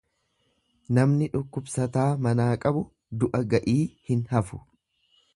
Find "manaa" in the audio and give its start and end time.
2.27-2.47